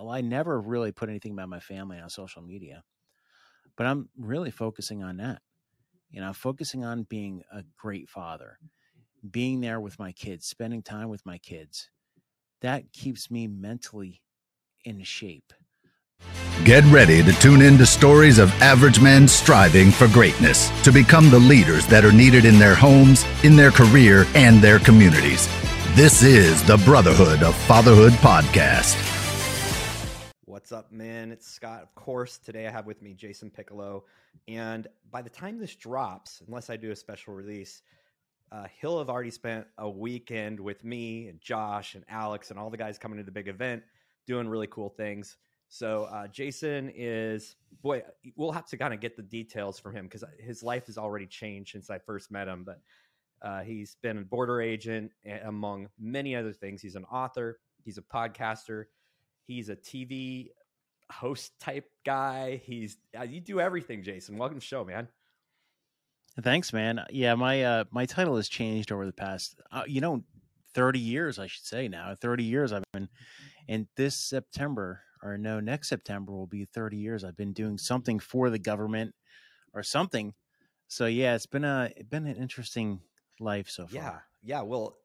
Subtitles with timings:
[0.00, 2.84] well, I never really put anything about my family on social media,
[3.76, 5.42] but I'm really focusing on that.
[6.10, 8.58] You know, focusing on being a great father,
[9.30, 11.90] being there with my kids, spending time with my kids.
[12.62, 14.22] That keeps me mentally
[14.84, 15.52] in shape.
[16.64, 21.30] Get ready to tune in to stories of average men striving for greatness to become
[21.30, 25.46] the leaders that are needed in their homes, in their career, and their communities.
[25.94, 29.07] This is the Brotherhood of Fatherhood podcast.
[30.68, 31.32] What's up, man?
[31.32, 31.82] It's Scott.
[31.82, 34.04] Of course, today I have with me Jason Piccolo.
[34.48, 37.80] And by the time this drops, unless I do a special release,
[38.52, 42.68] uh, he'll have already spent a weekend with me and Josh and Alex and all
[42.68, 43.82] the guys coming to the big event
[44.26, 45.38] doing really cool things.
[45.70, 48.02] So uh, Jason is boy.
[48.36, 51.24] We'll have to kind of get the details from him because his life has already
[51.24, 52.64] changed since I first met him.
[52.64, 52.82] But
[53.40, 55.12] uh, he's been a border agent
[55.44, 56.82] among many other things.
[56.82, 57.58] He's an author.
[57.86, 58.84] He's a podcaster.
[59.46, 60.50] He's a TV
[61.10, 62.60] host type guy.
[62.64, 64.36] He's uh, you do everything, Jason.
[64.36, 65.08] Welcome to the show, man.
[66.40, 67.04] Thanks, man.
[67.10, 70.22] Yeah, my uh my title has changed over the past uh, you know
[70.74, 72.14] 30 years, I should say now.
[72.20, 73.08] 30 years I've been
[73.68, 77.24] and this September or no, next September will be 30 years.
[77.24, 79.14] I've been doing something for the government
[79.74, 80.34] or something.
[80.86, 83.00] So yeah, it's been a it's been an interesting
[83.40, 83.94] life so far.
[83.94, 84.62] Yeah, yeah.
[84.62, 84.96] Well,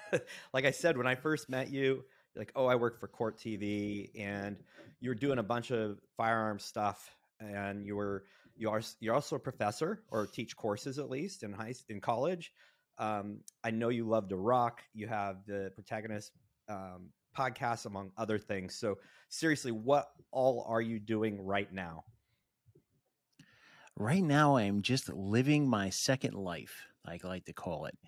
[0.52, 2.04] like I said, when I first met you,
[2.36, 4.56] like, oh, I work for Court TV, and
[5.02, 8.24] you were doing a bunch of firearm stuff, and you were
[8.56, 12.52] you are you're also a professor or teach courses at least in high in college.
[12.98, 14.80] Um, I know you love to ruck.
[14.94, 16.30] You have the protagonist
[16.68, 18.76] um, podcast, among other things.
[18.76, 22.04] So, seriously, what all are you doing right now?
[23.96, 27.98] Right now, I am just living my second life, I like to call it.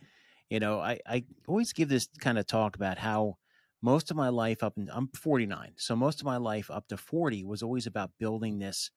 [0.48, 3.38] You know, I, I always give this kind of talk about how
[3.84, 5.74] most of my life up, in, I'm 49.
[5.76, 8.90] So, most of my life up to 40 was always about building this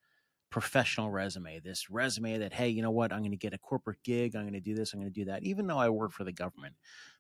[0.50, 4.02] professional resume, this resume that, hey, you know what, I'm going to get a corporate
[4.06, 6.14] gig, I'm going to do this, I'm going to do that, even though I work
[6.14, 6.76] for the government.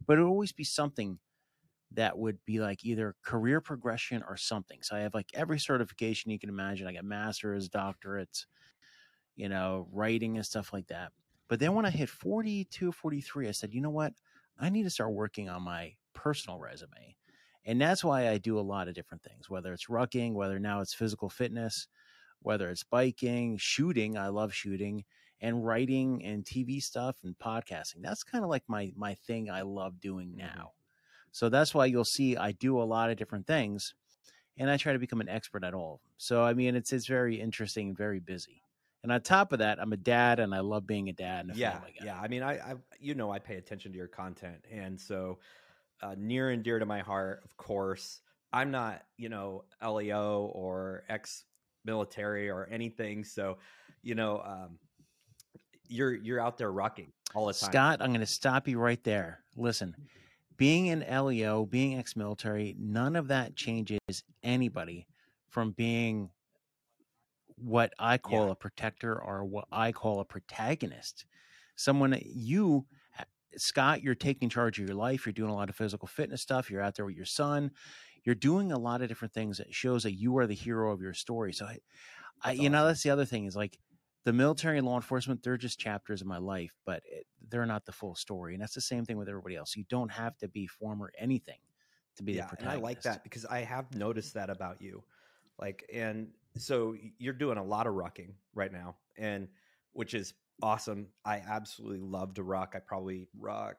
[0.05, 1.19] But it would always be something
[1.91, 4.81] that would be like either career progression or something.
[4.81, 6.87] So I have like every certification you can imagine.
[6.87, 8.45] I got master's, doctorates,
[9.35, 11.11] you know, writing and stuff like that.
[11.49, 14.13] But then when I hit 42, 43, I said, you know what?
[14.57, 17.17] I need to start working on my personal resume.
[17.67, 20.79] And that's why I do a lot of different things, whether it's rucking, whether now
[20.79, 21.87] it's physical fitness,
[22.41, 24.17] whether it's biking, shooting.
[24.17, 25.03] I love shooting
[25.41, 28.01] and writing and TV stuff and podcasting.
[28.01, 30.47] That's kind of like my my thing I love doing mm-hmm.
[30.57, 30.71] now.
[31.31, 33.93] So that's why you'll see I do a lot of different things
[34.57, 35.99] and I try to become an expert at all.
[36.15, 38.63] So I mean it's it's very interesting and very busy.
[39.03, 41.55] And on top of that, I'm a dad and I love being a dad and
[41.55, 44.63] a yeah, Yeah, I mean I, I you know I pay attention to your content
[44.71, 45.37] and so
[46.01, 48.21] uh, near and dear to my heart, of course.
[48.53, 51.43] I'm not, you know, LEO or ex
[51.85, 53.23] military or anything.
[53.23, 53.57] So,
[54.01, 54.79] you know, um,
[55.87, 57.71] you're you're out there rucking all the time.
[57.71, 59.41] Scott, I'm going to stop you right there.
[59.55, 59.95] Listen,
[60.57, 63.99] being an LEO, being ex military, none of that changes
[64.43, 65.07] anybody
[65.49, 66.29] from being
[67.57, 68.51] what I call yeah.
[68.51, 71.25] a protector or what I call a protagonist.
[71.75, 72.85] Someone you,
[73.57, 75.25] Scott, you're taking charge of your life.
[75.25, 76.69] You're doing a lot of physical fitness stuff.
[76.69, 77.71] You're out there with your son.
[78.23, 81.01] You're doing a lot of different things that shows that you are the hero of
[81.01, 81.53] your story.
[81.53, 81.79] So, I,
[82.43, 82.71] I you awesome.
[82.73, 83.77] know, that's the other thing is like
[84.27, 87.85] the military and law enforcement, they're just chapters of my life, but it, they're not
[87.85, 88.53] the full story.
[88.53, 89.75] And that's the same thing with everybody else.
[89.77, 91.59] You don't have to be former anything
[92.17, 92.75] to be yeah, the protagonist.
[92.75, 95.01] And I like that because I have noticed that about you.
[95.59, 99.47] Like, and so you're doing a lot of rucking right now, and
[99.93, 101.07] which is awesome.
[101.25, 102.73] I absolutely love to ruck.
[102.75, 103.75] I probably ruck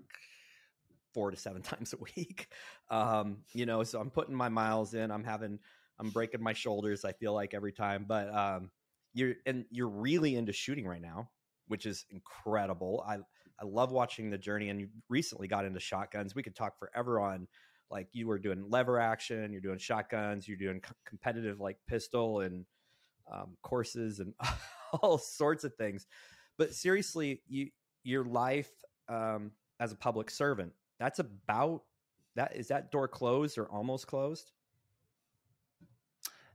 [1.15, 2.49] four to seven times a week.
[2.91, 5.11] Um, you know, so I'm putting my miles in.
[5.11, 5.59] I'm having,
[5.99, 7.05] I'm breaking my shoulders.
[7.05, 8.71] I feel like every time, but um,
[9.15, 11.31] you're and you're really into shooting right now,
[11.67, 13.05] which is incredible.
[13.07, 13.17] I
[13.61, 16.35] I love watching the journey, and you recently got into shotguns.
[16.35, 17.49] We could talk forever on
[17.91, 22.41] like you were doing lever action, you're doing shotguns, you're doing c- competitive like pistol
[22.41, 22.67] and
[23.33, 24.35] um, courses and
[25.03, 26.07] all sorts of things.
[26.59, 27.71] But seriously, you
[28.03, 28.71] your life
[29.09, 31.83] um, as a public servant that's about
[32.35, 32.57] that.
[32.57, 34.51] Is that door closed or almost closed?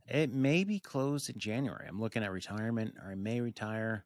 [0.07, 1.87] It may be closed in January.
[1.87, 4.05] I'm looking at retirement, or I may retire.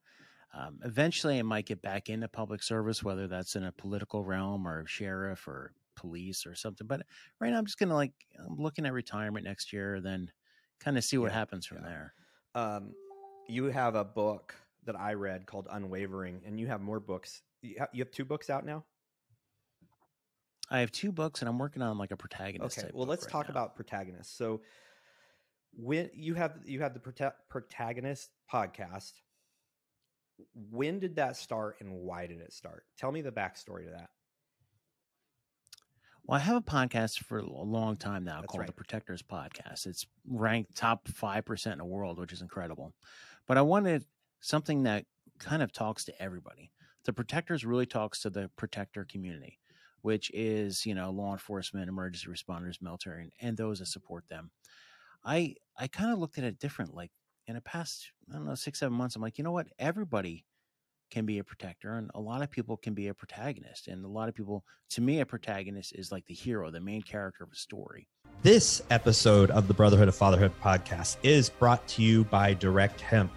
[0.54, 4.68] Um, eventually, I might get back into public service, whether that's in a political realm
[4.68, 6.86] or sheriff or police or something.
[6.86, 7.02] But
[7.40, 10.32] right now, I'm just gonna like I'm looking at retirement next year, then
[10.80, 11.90] kind of see what yeah, happens from yeah.
[11.90, 12.14] there.
[12.54, 12.94] Um,
[13.50, 14.54] you have a book
[14.88, 17.42] that I read called Unwavering, and you have more books.
[17.62, 18.84] You have, two books out now.
[20.70, 22.80] I have two books, and I'm working on like a protagonist.
[22.80, 23.52] Okay, well, let's right talk now.
[23.52, 24.36] about protagonists.
[24.38, 24.62] So,
[25.74, 29.14] when you have you have the Prote- protagonist podcast
[30.72, 34.10] when did that start and why did it start tell me the backstory to that
[36.24, 38.68] Well, I have a podcast for a long time now That's called right.
[38.68, 39.86] the Protectors Podcast.
[39.88, 42.94] It's ranked top 5% in the world, which is incredible.
[43.48, 44.04] But I wanted
[44.40, 45.06] something that
[45.40, 46.72] kind of talks to everybody.
[47.06, 49.60] The Protectors really talks to the protector community,
[50.02, 54.52] which is, you know, law enforcement, emergency responders, military, and, and those that support them.
[55.24, 56.96] I I kind of looked at it different.
[56.96, 57.12] Like
[57.48, 59.68] in the past, I don't know, six, seven months, I'm like, you know what?
[59.80, 60.46] Everybody
[61.10, 64.08] can be a protector and a lot of people can be a protagonist and a
[64.08, 67.52] lot of people to me a protagonist is like the hero the main character of
[67.52, 68.08] a story
[68.44, 73.32] This episode of the Brotherhood of Fatherhood podcast is brought to you by Direct Hemp.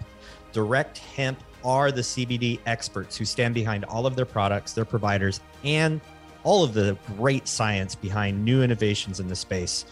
[0.51, 5.39] Direct Hemp are the CBD experts who stand behind all of their products, their providers,
[5.63, 6.01] and
[6.43, 9.85] all of the great science behind new innovations in the space.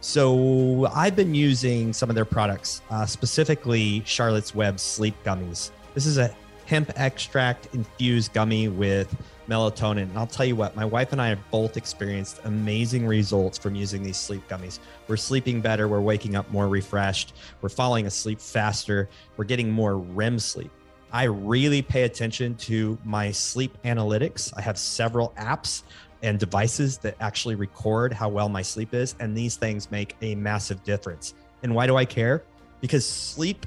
[0.00, 5.70] So, I've been using some of their products, uh, specifically Charlotte's Web sleep gummies.
[5.94, 6.34] This is a
[6.66, 9.14] hemp extract infused gummy with
[9.48, 10.02] melatonin.
[10.02, 13.74] And I'll tell you what, my wife and I have both experienced amazing results from
[13.74, 14.80] using these sleep gummies.
[15.08, 19.96] We're sleeping better, we're waking up more refreshed, we're falling asleep faster, we're getting more
[19.96, 20.70] REM sleep.
[21.12, 24.52] I really pay attention to my sleep analytics.
[24.56, 25.84] I have several apps
[26.22, 30.34] and devices that actually record how well my sleep is, and these things make a
[30.34, 31.34] massive difference.
[31.62, 32.42] And why do I care?
[32.80, 33.66] Because sleep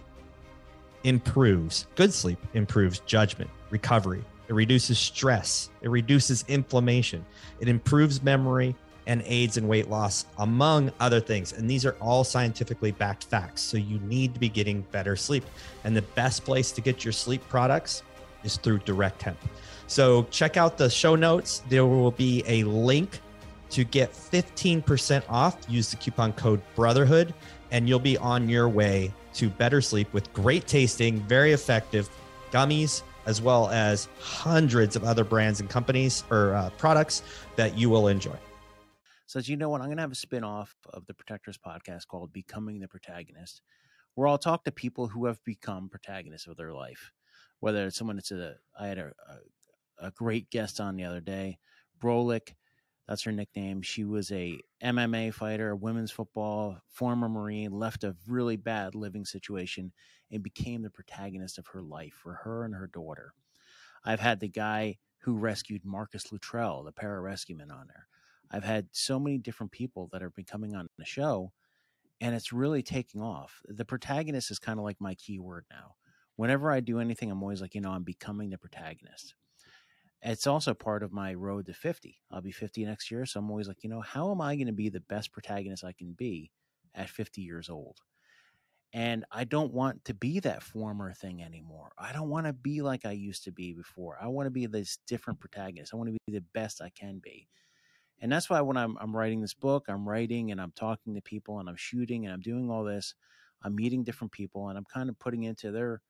[1.03, 4.23] improves, good sleep improves judgment, recovery.
[4.47, 7.25] It reduces stress, it reduces inflammation,
[7.59, 8.75] it improves memory
[9.07, 11.53] and aids in weight loss, among other things.
[11.53, 13.61] And these are all scientifically backed facts.
[13.61, 15.45] So you need to be getting better sleep.
[15.83, 18.03] And the best place to get your sleep products
[18.43, 19.39] is through Direct Hemp.
[19.87, 21.63] So check out the show notes.
[21.69, 23.19] There will be a link
[23.71, 25.57] to get 15% off.
[25.67, 27.33] Use the coupon code Brotherhood,
[27.71, 32.09] and you'll be on your way to better sleep with great tasting, very effective
[32.51, 37.21] gummies, as well as hundreds of other brands and companies or uh, products
[37.55, 38.35] that you will enjoy.
[39.27, 42.07] So, as you know what i'm going to have a spin-off of the protectors podcast
[42.07, 43.61] called becoming the protagonist
[44.15, 47.11] where i'll talk to people who have become protagonists of their life
[47.59, 49.13] whether it's someone that's a i had a,
[50.01, 51.59] a, a great guest on the other day
[52.01, 52.55] brolick
[53.09, 58.57] that's her nickname she was a mma fighter women's football former marine left a really
[58.57, 59.91] bad living situation
[60.31, 63.33] and became the protagonist of her life for her and her daughter
[64.05, 68.07] i've had the guy who rescued marcus luttrell the pararescueman on there
[68.51, 71.51] I've had so many different people that have been coming on the show,
[72.21, 73.61] and it's really taking off.
[73.67, 75.95] The protagonist is kind of like my key word now.
[76.35, 79.35] Whenever I do anything, I'm always like, you know, I'm becoming the protagonist.
[80.21, 82.19] It's also part of my road to 50.
[82.31, 83.25] I'll be 50 next year.
[83.25, 85.83] So I'm always like, you know, how am I going to be the best protagonist
[85.83, 86.51] I can be
[86.93, 87.97] at 50 years old?
[88.91, 91.91] And I don't want to be that former thing anymore.
[91.97, 94.17] I don't want to be like I used to be before.
[94.21, 95.93] I want to be this different protagonist.
[95.93, 97.47] I want to be the best I can be
[98.21, 101.21] and that's why when I'm I'm writing this book, I'm writing and I'm talking to
[101.21, 103.15] people and I'm shooting and I'm doing all this,
[103.63, 106.01] I'm meeting different people and I'm kind of putting into their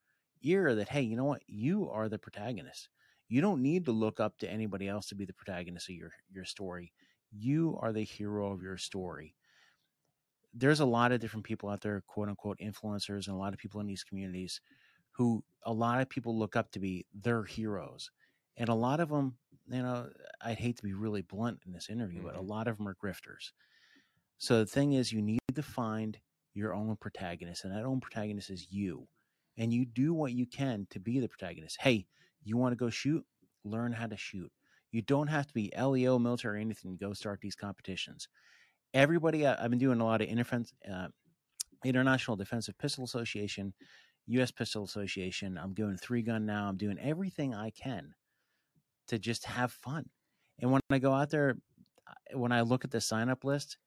[0.41, 2.89] ear that hey, you know what, you are the protagonist.
[3.29, 6.11] You don't need to look up to anybody else to be the protagonist of your
[6.31, 6.91] your story.
[7.31, 9.35] You are the hero of your story.
[10.53, 13.59] There's a lot of different people out there, quote unquote influencers, and a lot of
[13.59, 14.59] people in these communities
[15.11, 18.09] who a lot of people look up to be their heroes.
[18.57, 19.35] And a lot of them,
[19.69, 20.09] you know,
[20.41, 22.47] I'd hate to be really blunt in this interview, but a mm-hmm.
[22.47, 23.51] lot of them are grifters.
[24.37, 26.17] So the thing is, you need to find
[26.53, 29.07] your own protagonist, and that own protagonist is you.
[29.57, 31.77] And you do what you can to be the protagonist.
[31.81, 32.07] Hey,
[32.43, 33.25] you want to go shoot?
[33.63, 34.51] Learn how to shoot.
[34.91, 38.27] You don't have to be LEO, military, or anything to go start these competitions.
[38.93, 41.09] Everybody, I- I've been doing a lot of interfen- uh,
[41.85, 43.73] International Defensive Pistol Association,
[44.27, 44.51] U.S.
[44.51, 45.57] Pistol Association.
[45.57, 46.67] I'm doing three gun now.
[46.67, 48.13] I'm doing everything I can
[49.07, 50.09] to just have fun.
[50.59, 51.57] And when I go out there,
[52.33, 53.77] when I look at the sign up list,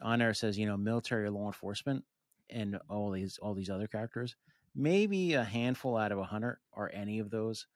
[0.00, 2.04] on there says, you know, military or law enforcement
[2.50, 4.36] and all these all these other characters.
[4.74, 7.66] Maybe a handful out of a hundred are any of those.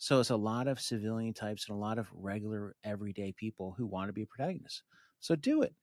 [0.00, 3.86] So it's a lot of civilian types and a lot of regular everyday people who
[3.86, 4.82] want to be protagonists.
[5.20, 5.74] So do it.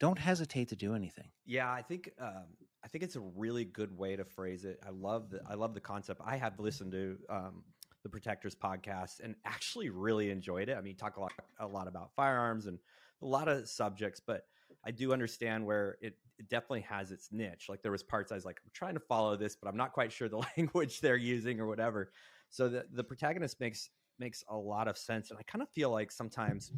[0.00, 1.28] Don't hesitate to do anything.
[1.44, 2.46] Yeah, I think um,
[2.82, 4.80] I think it's a really good way to phrase it.
[4.86, 6.22] I love the I love the concept.
[6.24, 7.62] I have listened to um,
[8.02, 10.78] the Protectors podcast and actually really enjoyed it.
[10.78, 12.78] I mean, talk a lot a lot about firearms and
[13.20, 14.46] a lot of subjects, but
[14.82, 17.66] I do understand where it, it definitely has its niche.
[17.68, 19.92] Like there was parts I was like, I'm trying to follow this, but I'm not
[19.92, 22.12] quite sure the language they're using or whatever.
[22.52, 25.90] So the the protagonist makes makes a lot of sense, and I kind of feel
[25.90, 26.70] like sometimes,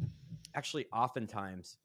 [0.55, 1.77] actually, oftentimes,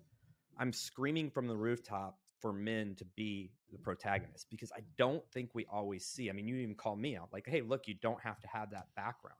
[0.56, 5.50] I'm screaming from the rooftop for men to be the protagonist because I don't think
[5.54, 6.30] we always see.
[6.30, 8.70] I mean, you even call me out like, hey, look, you don't have to have
[8.70, 9.36] that background.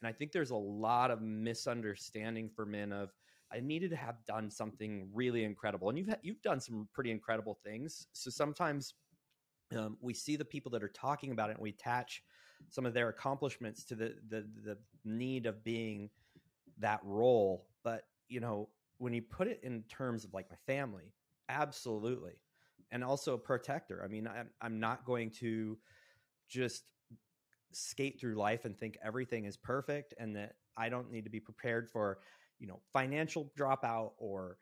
[0.00, 3.10] And I think there's a lot of misunderstanding for men of
[3.50, 7.10] I needed to have done something really incredible, and you've had, you've done some pretty
[7.10, 8.08] incredible things.
[8.12, 8.92] So sometimes
[9.74, 12.22] um, we see the people that are talking about it, and we attach
[12.70, 16.10] some of their accomplishments to the the the need of being
[16.78, 17.66] that role.
[17.84, 21.12] But you know, when you put it in terms of like my family,
[21.48, 22.34] absolutely,
[22.90, 24.02] and also a protector.
[24.04, 25.78] I mean, I'm I'm not going to
[26.48, 26.84] just
[27.72, 31.40] skate through life and think everything is perfect and that I don't need to be
[31.40, 32.18] prepared for,
[32.58, 34.58] you know, financial dropout or,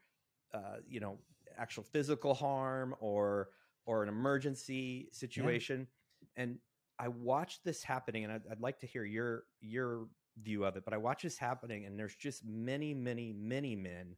[0.53, 1.19] uh, you know,
[1.59, 3.51] actual physical harm or
[3.87, 5.87] or an emergency situation.
[6.37, 6.43] Yeah.
[6.43, 6.59] And
[6.99, 10.07] I watched this happening, and I'd, I'd like to hear your your
[10.43, 10.85] view of it.
[10.85, 14.17] But I watch this happening, and there's just many, many, many men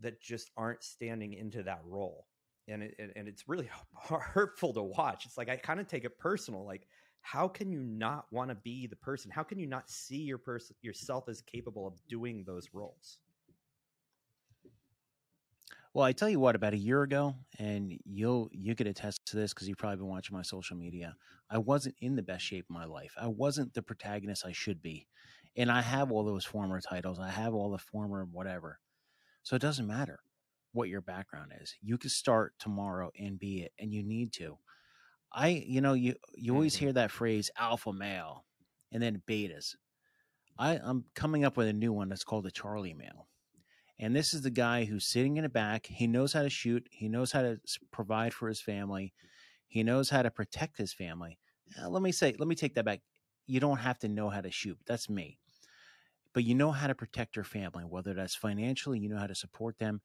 [0.00, 2.26] that just aren't standing into that role,
[2.68, 3.68] and it, and it's really
[4.20, 5.26] hurtful to watch.
[5.26, 6.86] It's like I kind of take it personal, like
[7.26, 9.32] how can you not want to be the person?
[9.32, 13.18] How can you not see your person yourself as capable of doing those roles?
[15.96, 19.36] Well, I tell you what, about a year ago, and you'll you could attest to
[19.36, 21.16] this because you've probably been watching my social media.
[21.48, 23.14] I wasn't in the best shape of my life.
[23.18, 25.06] I wasn't the protagonist I should be,
[25.56, 27.18] and I have all those former titles.
[27.18, 28.78] I have all the former whatever.
[29.42, 30.18] So it doesn't matter
[30.74, 31.74] what your background is.
[31.80, 34.58] You can start tomorrow and be it, and you need to.
[35.32, 36.84] I, you know, you you always mm-hmm.
[36.84, 38.44] hear that phrase alpha male
[38.92, 39.76] and then betas.
[40.58, 43.28] I, I'm coming up with a new one that's called the Charlie male.
[43.98, 45.86] And this is the guy who's sitting in the back.
[45.86, 46.86] He knows how to shoot.
[46.90, 47.58] He knows how to
[47.90, 49.14] provide for his family.
[49.68, 51.38] He knows how to protect his family.
[51.80, 53.00] Uh, let me say, let me take that back.
[53.46, 54.78] You don't have to know how to shoot.
[54.86, 55.38] That's me.
[56.34, 59.34] But you know how to protect your family, whether that's financially, you know how to
[59.34, 60.02] support them,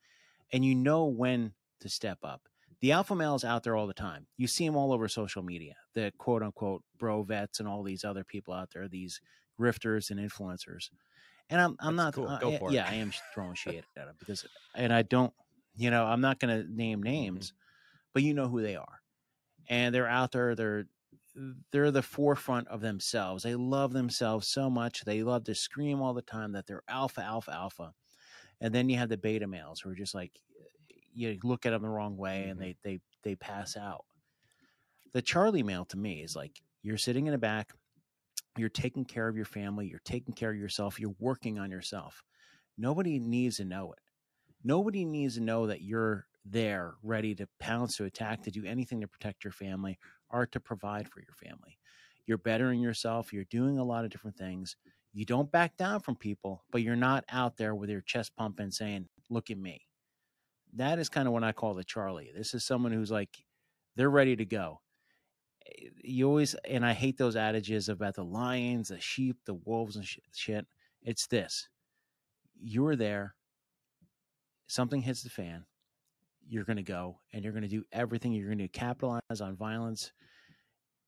[0.54, 2.48] and you know when to step up
[2.82, 4.26] the alpha male is out there all the time.
[4.38, 8.04] You see them all over social media, the quote unquote bro vets and all these
[8.04, 9.22] other people out there, these
[9.60, 10.90] grifters and influencers.
[11.52, 12.70] And I'm I'm That's not cool.
[12.70, 15.34] I, yeah, I am throwing shade at them because and I don't
[15.76, 17.10] you know, I'm not gonna name mm-hmm.
[17.10, 17.58] names, mm-hmm.
[18.14, 19.02] but you know who they are.
[19.70, 20.86] And they're out there, they're
[21.72, 23.44] they're the forefront of themselves.
[23.44, 25.06] They love themselves so much.
[25.06, 27.94] They love to scream all the time that they're alpha, alpha, alpha.
[28.60, 30.32] And then you have the beta males who are just like,
[31.14, 32.62] you look at them the wrong way and mm-hmm.
[32.62, 34.06] they they they pass out.
[35.14, 37.74] The Charlie male to me is like you're sitting in the back,
[38.58, 42.24] you're taking care of your family, you're taking care of yourself, you're working on yourself.
[42.78, 44.00] Nobody needs to know it.
[44.64, 49.02] Nobody needs to know that you're there ready to pounce, to attack, to do anything
[49.02, 49.98] to protect your family
[50.30, 51.78] or to provide for your family.
[52.26, 54.76] You're bettering yourself, you're doing a lot of different things.
[55.14, 58.72] You don't back down from people, but you're not out there with your chest pumping
[58.72, 59.88] saying, Look at me
[60.74, 62.32] that is kind of what I call the Charlie.
[62.36, 63.30] This is someone who's like,
[63.96, 64.82] they're ready to go.
[66.04, 70.06] You always, and I hate those adages about the lions, the sheep, the wolves, and
[70.34, 70.66] shit.
[71.04, 71.68] It's this
[72.64, 73.36] you're there,
[74.68, 75.66] something hits the fan,
[76.48, 78.34] you're going to go and you're going to do everything.
[78.34, 80.12] You're going to capitalize on violence.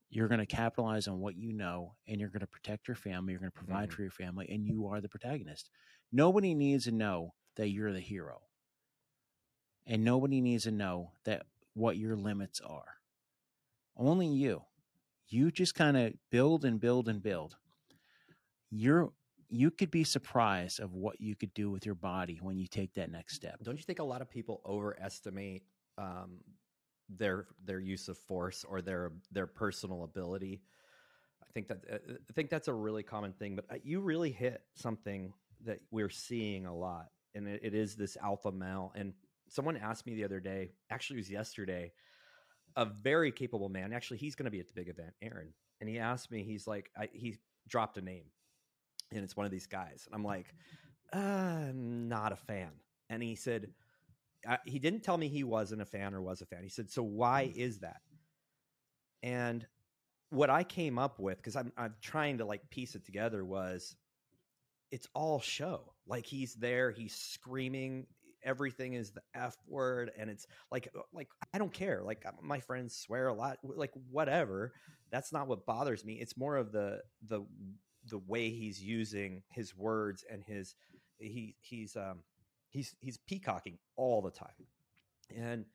[0.09, 3.33] You're going to capitalize on what you know and you're going to protect your family.
[3.33, 3.95] You're going to provide mm-hmm.
[3.95, 5.69] for your family and you are the protagonist.
[6.11, 8.41] Nobody needs to know that you're the hero
[9.85, 11.43] and nobody needs to know that
[11.73, 12.85] what your limits are.
[13.97, 14.63] Only you.
[15.29, 17.55] You just kind of build and build and build.
[18.69, 19.11] You're
[19.49, 22.93] you could be surprised of what you could do with your body when you take
[22.95, 23.59] that next step.
[23.63, 25.63] Don't you think a lot of people overestimate
[25.97, 26.39] um,
[27.07, 30.61] their their use of force or their their personal ability?
[31.43, 33.55] I think that uh, I think that's a really common thing.
[33.55, 35.33] But uh, you really hit something
[35.65, 38.91] that we're seeing a lot, and it, it is this alpha male.
[38.95, 39.13] And
[39.49, 41.91] someone asked me the other day, actually, it was yesterday,
[42.75, 43.93] a very capable man.
[43.93, 45.53] Actually, he's going to be at the big event, Aaron.
[45.79, 47.37] And he asked me, he's like, I, he
[47.67, 48.25] dropped a name,
[49.11, 50.03] and it's one of these guys.
[50.05, 50.53] And I'm like,
[51.13, 52.71] uh, I'm not a fan.
[53.09, 53.69] And he said,
[54.47, 56.63] uh, he didn't tell me he wasn't a fan or was a fan.
[56.63, 57.57] He said, so why mm.
[57.57, 58.01] is that?
[59.21, 59.65] And
[60.29, 63.95] what I came up with, because I'm, I'm trying to like piece it together, was
[64.91, 65.93] it's all show.
[66.07, 68.07] Like he's there, he's screaming,
[68.43, 72.31] everything is the f word and it's like uh, like i don't care like uh,
[72.41, 74.73] my friends swear a lot like whatever
[75.11, 77.45] that's not what bothers me it's more of the the
[78.09, 80.75] the way he's using his words and his
[81.17, 82.19] he he's um
[82.69, 84.49] he's he's peacocking all the time
[85.35, 85.65] and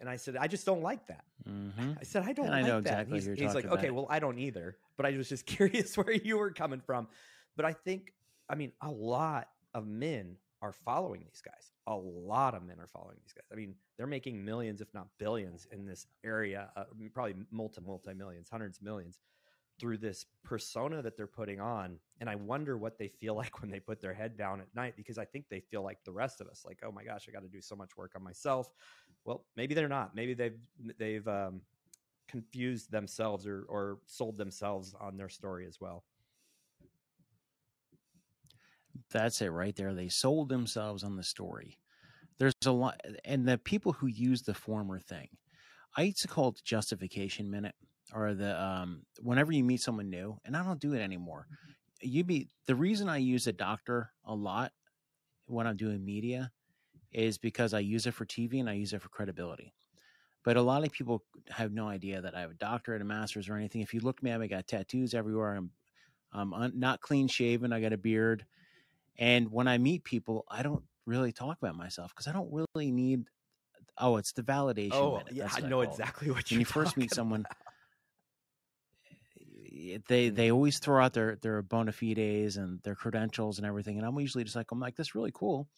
[0.00, 1.24] and I said, I just don't like that.
[1.48, 1.92] Mm-hmm.
[2.00, 2.46] I said, I don't.
[2.46, 3.08] And like I know that.
[3.08, 3.18] exactly.
[3.18, 4.76] He's, he's like, okay, well, I don't either.
[4.96, 7.08] But I was just curious where you were coming from.
[7.56, 8.12] But I think,
[8.48, 11.70] I mean, a lot of men are following these guys.
[11.86, 13.44] A lot of men are following these guys.
[13.52, 16.84] I mean, they're making millions, if not billions, in this area, uh,
[17.14, 19.18] probably multi multi millions, hundreds of millions
[19.78, 21.98] through this persona that they're putting on.
[22.20, 24.94] And I wonder what they feel like when they put their head down at night
[24.96, 27.32] because I think they feel like the rest of us, like, oh my gosh, I
[27.32, 28.72] got to do so much work on myself.
[29.24, 30.14] Well, maybe they're not.
[30.14, 30.58] Maybe they've
[30.98, 31.60] they've um,
[32.28, 36.04] confused themselves or or sold themselves on their story as well.
[39.10, 39.94] That's it right there.
[39.94, 41.78] They sold themselves on the story.
[42.38, 45.28] There's a lot, and the people who use the former thing,
[45.96, 47.74] I used to call it justification minute
[48.14, 51.46] or the um whenever you meet someone new and i don't do it anymore.
[52.00, 54.72] You be the reason i use a doctor a lot
[55.46, 56.50] when i'm doing media
[57.12, 59.74] is because i use it for tv and i use it for credibility.
[60.44, 63.48] But a lot of people have no idea that i have a doctorate a master's
[63.48, 63.82] or anything.
[63.82, 65.54] If you look at me i got tattoos everywhere.
[65.54, 65.70] I'm
[66.32, 67.72] i'm un, not clean shaven.
[67.72, 68.44] I got a beard
[69.18, 72.90] and when i meet people i don't really talk about myself because i don't really
[72.90, 73.24] need
[73.98, 75.32] oh it's the validation oh minute.
[75.32, 75.88] yeah i know it.
[75.90, 77.44] exactly what when you you first meet someone
[80.08, 84.06] they they always throw out their their bona fides and their credentials and everything and
[84.06, 85.68] i'm usually just like i'm like that's really cool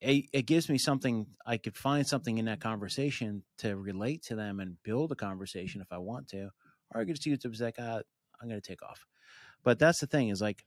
[0.00, 4.36] it, it gives me something i could find something in that conversation to relate to
[4.36, 6.50] them and build a conversation if i want to
[6.94, 8.00] or i could just use it to be like ah,
[8.40, 9.06] i'm going to take off
[9.62, 10.64] but that's the thing is like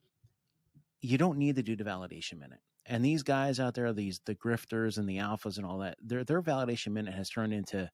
[1.02, 4.36] you don't need to do the validation minute and these guys out there these the
[4.36, 7.90] grifters and the alphas and all that their their validation minute has turned into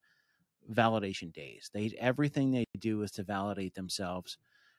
[0.71, 4.37] validation days they everything they do is to validate themselves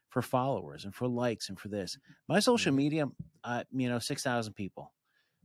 [0.08, 1.98] for followers and for likes and for this.
[2.28, 2.74] My social Mhm.
[2.74, 3.06] media,
[3.42, 4.94] uh, you know, 6,000 people.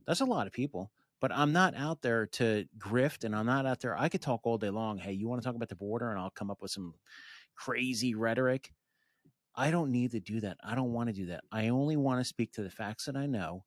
[0.06, 3.66] That's a lot of people, but I'm not out there to grift and I'm not
[3.66, 3.96] out there.
[3.98, 4.98] I could talk all day long.
[4.98, 6.10] Hey, you want to talk about the border?
[6.10, 6.94] And I'll come up with some
[7.56, 8.74] crazy rhetoric.
[9.60, 10.56] I don't need to do that.
[10.64, 11.44] I don't want to do that.
[11.52, 13.64] I only want to speak to the facts that I know.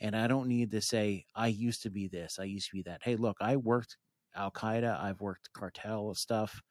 [0.00, 2.82] And I don't need to say, I used to be this, I used to be
[2.82, 3.00] that.
[3.02, 3.96] Hey, look, I worked
[4.34, 6.62] Al Qaeda, I've worked cartel stuff,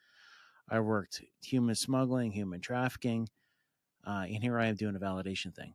[0.69, 3.27] I worked human smuggling, human trafficking
[4.05, 5.73] uh, and here I am doing a validation thing.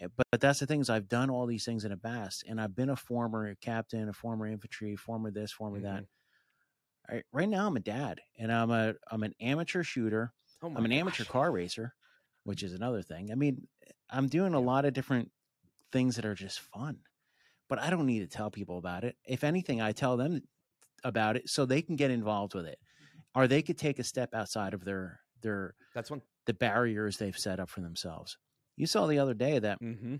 [0.00, 2.44] Eh, But, but that's the thing is I've done all these things in the past,
[2.48, 6.04] and I've been a former captain, a former infantry, former this, former that.
[7.08, 10.32] I, right now, I'm a dad, and I'm a I'm an amateur shooter.
[10.62, 11.94] oh I'm an amateur car racer,
[12.44, 13.30] which is another thing.
[13.30, 13.66] I mean,
[14.10, 15.30] I'm doing a lot of different
[15.92, 16.98] things that are just fun,
[17.68, 19.16] but I don't need to tell people about it.
[19.24, 20.42] If anything, I tell them
[21.04, 22.78] about it so they can get involved with it,
[23.34, 26.22] or they could take a step outside of their their That's one.
[26.46, 28.38] the barriers they've set up for themselves.
[28.76, 30.16] You saw the other day that Mm-hmm.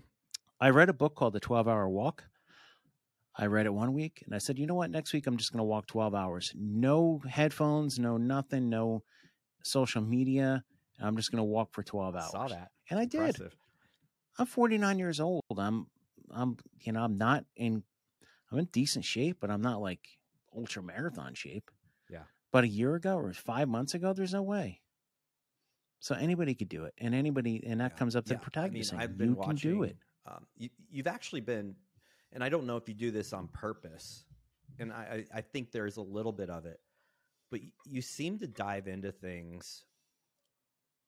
[0.59, 2.23] I read a book called The 12 Hour Walk.
[3.35, 4.91] I read it one week and I said, you know what?
[4.91, 6.53] Next week, I'm just going to walk 12 hours.
[6.55, 9.03] No headphones, no nothing, no
[9.63, 10.63] social media.
[11.01, 12.23] I'm just going to walk for 12 hours.
[12.29, 12.71] I Saw that.
[12.89, 13.19] And I did.
[13.19, 13.55] Impressive.
[14.39, 15.43] I'm 49 years old.
[15.57, 15.87] I'm,
[16.31, 17.83] I'm, you know, I'm not in,
[18.51, 19.99] I'm in decent shape, but I'm not like
[20.55, 21.69] ultra marathon shape.
[22.09, 22.23] Yeah.
[22.51, 24.81] But a year ago or five months ago, there's no way.
[25.99, 27.97] So anybody could do it, and anybody, and that Yeah.
[27.97, 28.91] comes up to Yeah, the protagonist.
[28.93, 29.57] I mean, I've been you watching.
[29.57, 29.97] can do it.
[30.25, 31.75] Um, you, you've actually been,
[32.33, 34.25] and I don't know if you do this on purpose,
[34.79, 36.79] and I, I I think there's a little bit of it,
[37.49, 39.85] but you seem to dive into things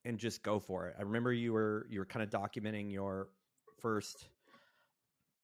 [0.05, 0.95] and just go for it.
[0.99, 3.29] I remember you were you were kind of documenting your
[3.81, 4.29] first,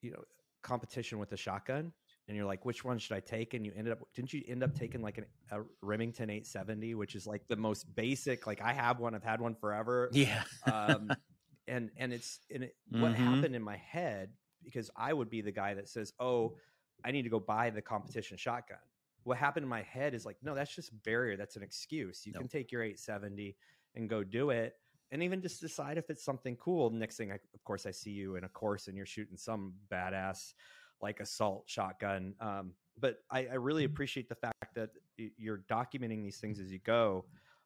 [0.02, 0.24] you know,
[0.64, 1.92] competition with a shotgun,
[2.28, 3.54] and you're like, which one should I take?
[3.54, 7.16] And you ended up, didn't you end up taking like an, a Remington 870, which
[7.16, 8.48] is like the most basic?
[8.48, 10.44] Like I have one, I've had one forever Yeah.
[10.66, 11.18] um,
[11.68, 13.16] and and it's and it, what Mhm.
[13.16, 14.32] happened in my head
[14.64, 16.56] because I would be the guy that says, "Oh,
[17.04, 18.80] I need to go buy the competition shotgun."
[19.24, 21.38] What happened in my head is like, no, that's just barrier.
[21.38, 22.26] That's an excuse.
[22.26, 23.56] You can take your 870
[23.96, 24.76] and go do it,
[25.12, 26.90] and even just decide if it's something cool.
[26.90, 29.74] Next thing, I, of course, I see you in a course and you're shooting some
[29.92, 30.54] badass
[31.02, 32.34] like assault shotgun.
[32.40, 36.80] Um, but I, I really appreciate the fact that you're documenting these things as you
[36.80, 37.26] go,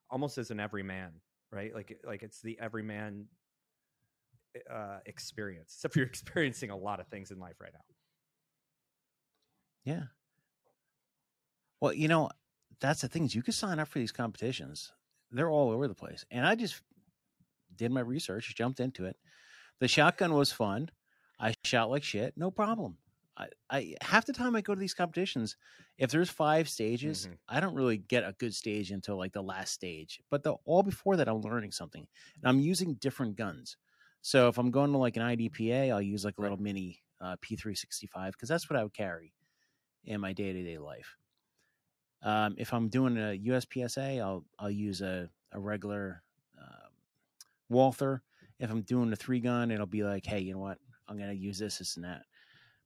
[0.09, 1.11] almost as an everyman,
[1.51, 1.73] right?
[1.73, 3.25] Like like it's the everyman
[4.71, 5.73] uh, experience.
[5.75, 7.79] Except you're experiencing a lot of things in life right now.
[9.83, 10.03] Yeah.
[11.79, 12.29] Well, you know,
[12.79, 14.91] that's the thing is you can sign up for these competitions.
[15.31, 16.25] They're all over the place.
[16.31, 16.81] And I just
[17.75, 19.17] did my research, jumped into it.
[19.79, 20.89] The shotgun was fun.
[21.39, 22.97] I shot like shit, no problem.
[23.37, 25.57] I, I half the time I go to these competitions,
[25.97, 27.37] if there's five stages, Mhm.
[27.49, 30.21] I don't really get a good stage until like the last stage.
[30.29, 32.07] But the all before that, I'm learning something,
[32.41, 33.77] and I'm using different guns.
[34.21, 37.35] So if I'm going to like an IDPA, I'll use like a little mini uh,
[37.41, 39.33] P365 because that's what I would carry
[40.05, 41.17] in my day to day life.
[42.25, 46.23] Um, if I'm doing a USPSA, I'll I'll use a a regular
[46.59, 46.91] um,
[47.69, 48.23] Walther.
[48.59, 50.79] If I'm doing a three gun, it'll be like, hey, you know what?
[51.07, 52.23] I'm gonna use this, this, and that.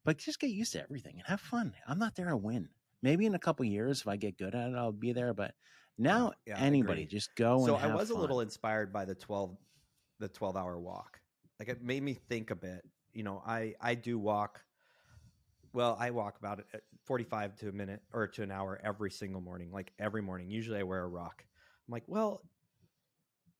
[0.03, 1.73] but just get used to everything and have fun.
[1.87, 2.67] I'm not there to win.
[3.01, 5.33] Maybe in a couple years, if I get good at it, I'll be there.
[5.33, 5.53] But
[5.97, 9.55] now, Yeah, anybody just go so I was a little inspired by the 12
[10.19, 11.21] the 12 hour walk.
[11.59, 12.81] Like it made me think a bit.
[13.13, 14.61] You know, I I do walk
[15.73, 19.41] well, I walk about uh, 45 to a minute or to an hour every single
[19.41, 20.49] morning, like every morning.
[20.49, 21.43] Usually I wear a ruck.
[21.87, 22.43] I'm like, well,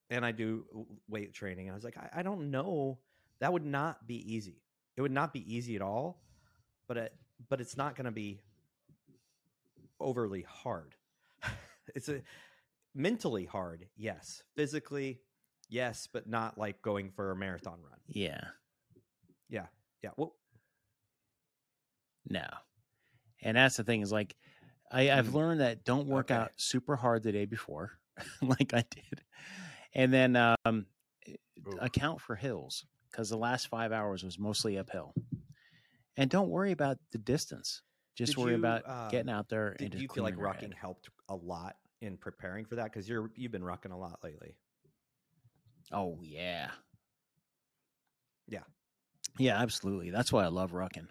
[0.10, 0.66] and I do
[1.08, 1.68] weight training.
[1.68, 3.00] And I was like, I, I don't know.
[3.40, 4.62] That would not be easy.
[4.98, 6.22] It would not be easy at all,
[6.88, 7.16] but it,
[7.48, 8.42] but it's not going to be
[10.00, 10.96] overly hard.
[11.96, 12.22] it's a
[12.96, 14.44] mentally hard, yes.
[14.56, 15.22] Physically,
[15.70, 18.00] yes, but not like going for a marathon run.
[18.08, 18.42] yeah,
[19.50, 19.68] Yeah,
[20.04, 20.12] yeah.
[20.18, 20.36] Well,
[22.28, 22.46] no.
[23.42, 24.36] And that's the thing is like,
[24.92, 25.34] I, I've Mhm.
[25.34, 26.36] learned that don't work Okay.
[26.36, 27.92] out super hard the day before,
[28.42, 29.24] like I did,
[29.94, 30.88] and then um,
[31.80, 35.14] account for hills because the last five hours was mostly uphill.
[36.18, 37.82] And don't worry about the distance.
[38.16, 39.70] Just Did worry you, about uh, getting out there.
[39.70, 40.74] and did just you feel like rucking head.
[40.74, 42.86] helped a lot in preparing for that?
[42.92, 44.56] Because you're you've been rocking a lot lately.
[45.92, 46.72] Oh yeah.
[48.48, 48.64] Yeah.
[49.38, 50.10] Yeah, absolutely.
[50.10, 51.08] That's why I love rucking.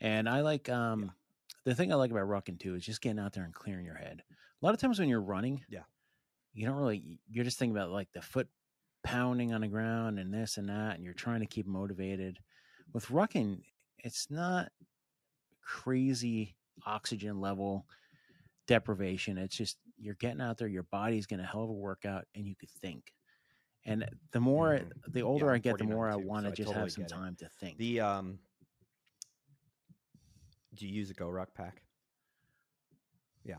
[0.00, 1.12] And I like um
[1.64, 3.96] the thing I like about rucking too is just getting out there and clearing your
[3.96, 4.22] head.
[4.30, 5.84] A lot of times when you're running, Yeah.
[6.52, 8.48] you don't really you're just thinking about like the foot
[9.04, 12.40] pounding on the ground and this and that and you're trying to keep motivated.
[12.92, 13.64] With rucking,
[13.98, 14.72] it's not
[15.62, 17.86] crazy oxygen level
[18.66, 19.38] deprivation.
[19.38, 22.46] It's just you're getting out there, your body's getting a hell of a workout and
[22.46, 23.14] you could think.
[23.84, 24.92] And the more Mhm.
[25.08, 26.74] the older Yeah, I get, the 49 more I want so to I just totally
[26.74, 27.22] have some get it.
[27.22, 27.78] time to think.
[27.78, 28.40] The um,
[30.74, 31.82] do you use a Go Ruck pack?
[33.44, 33.58] Yeah.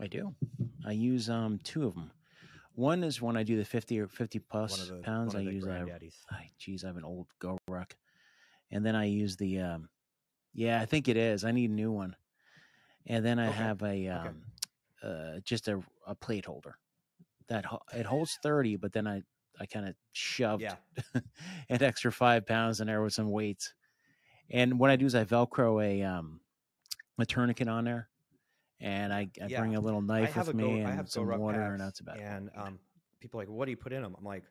[0.00, 0.34] I do.
[0.84, 2.10] I use um two of them.
[2.74, 5.34] One is when I do the fifty or fifty plus one of the pounds.
[5.34, 6.14] I use a granddaddies.
[6.30, 7.96] I, geez, I have an old Go Ruck,
[8.70, 9.88] and then I use the um,
[10.54, 11.44] yeah, I think it is.
[11.44, 12.16] I need a new one,
[13.06, 14.42] and then I Okay, have a um,
[15.02, 16.76] uh, just a a plate holder
[17.48, 19.22] that ho- it holds thirty, but then I
[19.60, 20.76] I kind of shoved Yeah,
[21.68, 23.74] an extra five pounds in there with some weights,
[24.50, 26.40] and what I do is I Velcro a um
[27.18, 28.08] a tourniquet on there,
[28.80, 29.60] and I, I Yeah.
[29.60, 32.22] bring a little knife with Go, me I and some water, and that's about it.
[32.22, 32.78] And um,
[33.20, 34.14] people are like, what do you put in them?
[34.16, 34.44] I'm like,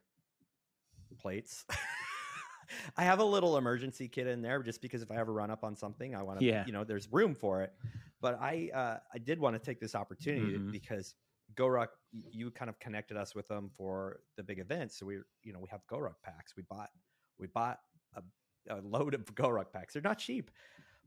[1.19, 1.65] plates.
[2.97, 5.63] I have a little emergency kit in there just because if I ever run up
[5.63, 6.63] on something, I want to, Yeah.
[6.67, 7.73] you know, there's room for it.
[8.21, 10.71] But I, uh, I did want to take this opportunity Mhm.
[10.71, 11.15] because
[11.55, 14.99] GoRuck, you kind of connected us with them for the big events.
[14.99, 16.55] So we, you know, we have GoRuck packs.
[16.55, 16.91] We bought,
[17.39, 17.79] we bought
[18.13, 18.21] a,
[18.69, 19.93] a load of GoRuck packs.
[19.93, 20.51] They're not cheap.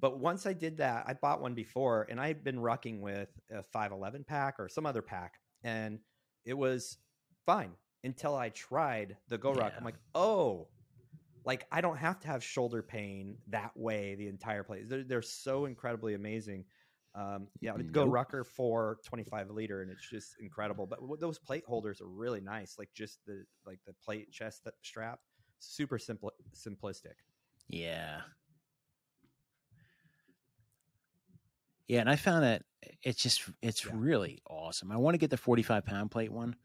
[0.01, 3.63] But once I did that, I bought one before and I'd been rucking with a
[3.63, 5.35] 511 pack or some other pack.
[5.63, 6.01] And
[6.45, 6.99] it was
[7.47, 9.73] fine until I tried the Go Ruck.
[9.73, 9.79] Yeah.
[9.79, 10.67] I'm like, oh,
[11.45, 14.87] like I don't have to have shoulder pain that way the entire place.
[14.89, 16.65] They're, they're so incredibly amazing.
[17.15, 20.87] Um, yeah, with Go Rucker for 25 liter, and it's just incredible.
[20.87, 25.21] But those plate holders are really nice, like just the like the plate chest strap,
[25.59, 27.17] super simple, simplistic.
[27.73, 28.21] Yeah.
[31.89, 32.63] Yeah, and I found that
[33.03, 33.93] it's just it's Yeah.
[33.95, 34.93] really awesome.
[34.93, 36.57] I want to get the 45 pound plate one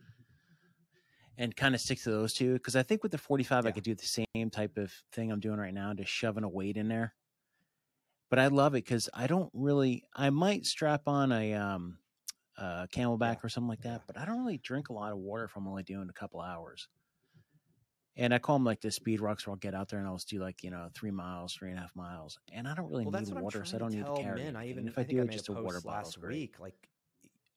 [1.38, 3.84] and kind of stick to those two because I think with the 45 I could
[3.84, 6.88] do the same type of thing I'm doing right now, just shoving a weight in
[6.88, 7.13] there.
[8.30, 10.04] But I love it because I don't really.
[10.13, 12.00] I might strap on a um,
[12.58, 14.04] uh, CamelBak or something like that, Yeah.
[14.06, 16.41] but I don't really drink a lot of water if I'm only doing a couple
[16.41, 16.89] hours.
[18.17, 20.15] And I call them like the speed rucks where I'll get out there and I'll
[20.15, 22.39] just do like, you know, three miles, three and a half miles.
[22.51, 24.56] And I don't really well, need water, so I don't need to carry men.
[24.56, 25.99] I even And if I, I, do I just a a water bottle.
[25.99, 26.89] last week, like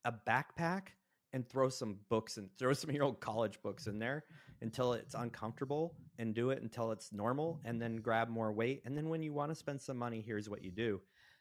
[0.04, 0.88] a backpack
[1.32, 4.24] and throw some books and throw some of your old college books in there
[4.60, 8.96] until it's uncomfortable and do it until it's normal and then grab more weight and
[8.96, 11.00] then when you want to spend some money here's what you do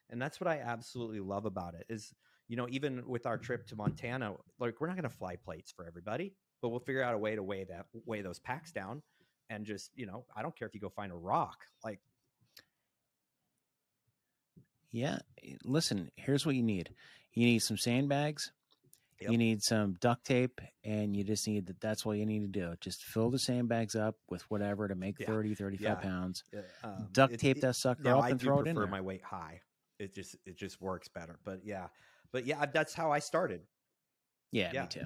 [0.10, 2.14] and that's what i absolutely love about it is
[2.48, 5.72] you know even with our trip to montana like we're not going to fly plates
[5.72, 9.02] for everybody but we'll figure out a way to weigh that weigh those packs down
[9.50, 12.00] and just you know i don't care if you go find a rock like
[14.92, 15.20] Yeah.
[15.44, 16.90] eh, Listen, here's what you need.
[17.34, 18.52] You need some sandbags.
[19.22, 19.32] Yep.
[19.32, 21.80] You need some duct tape, and you just need that.
[21.82, 22.74] That's all you need to do.
[22.80, 25.28] Just fill the sandbags up with whatever to make Yeah.
[25.28, 26.10] thirty, thirty-five 30, 35 Yeah.
[26.10, 26.44] pounds.
[26.56, 28.76] uh, um, Duct it- tape it- that sucker now up I and throw it in
[28.76, 28.88] prefer there.
[28.92, 29.62] my weight high.
[30.00, 31.38] It just it just works better.
[31.44, 31.90] But yeah,
[32.32, 33.68] but yeah, that's how I started.
[34.52, 34.82] yeah, yeah.
[34.84, 35.06] me too.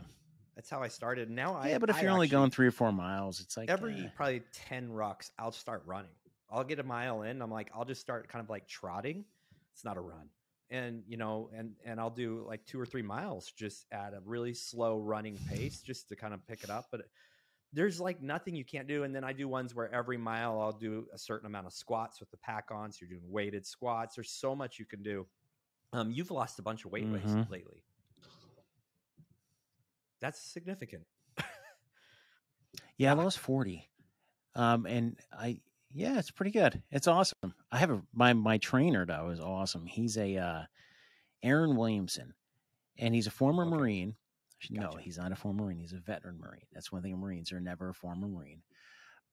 [0.55, 1.29] That's how I started.
[1.31, 3.57] Now I yeah, but if I you're only actually- going three or four miles, it's
[3.57, 6.11] like every eh, probably ten rucks, I'll start running.
[6.49, 7.41] I'll get a mile in.
[7.41, 9.25] I'm like, I'll just start kind of like trotting.
[9.73, 10.29] It's not a run,
[10.69, 14.19] and you know, and and I'll do like two or three miles just at a
[14.23, 16.89] really slow running pace, just to kind of pick it up.
[16.91, 17.01] But
[17.75, 19.01] there's like nothing you can't do.
[19.03, 22.19] And then I do ones where every mile I'll do a certain amount of squats
[22.19, 22.91] with the pack on.
[22.91, 24.13] So you're doing weighted squats.
[24.13, 25.25] There's so much you can do.
[25.91, 27.49] Um, you've lost a bunch of weight Mhm.
[27.49, 27.81] lately.
[30.23, 31.03] That's significant.
[32.97, 33.89] Yeah, I lost 40.
[34.55, 35.59] Um, and I,
[35.91, 36.81] yeah, it's pretty good.
[36.91, 37.53] It's awesome.
[37.71, 39.85] I have a, my, my trainer though is awesome.
[39.85, 40.61] He's a, uh,
[41.43, 42.33] Aaron Williamson
[42.97, 43.75] and he's a former Okay.
[43.75, 44.15] Marine.
[44.69, 45.79] No, he's not a former Marine.
[45.79, 46.67] He's a veteran Marine.
[46.71, 47.17] That's one thing.
[47.19, 48.61] Marines are never a former Marine.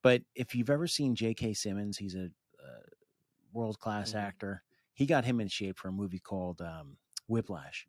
[0.03, 1.55] But if you've ever seen J.K.
[1.55, 2.81] Simmons, he's a, uh
[3.53, 4.17] world class Mhm.
[4.23, 4.63] actor.
[4.95, 6.97] He got him in shape for a movie called um,
[7.29, 7.87] Whiplash,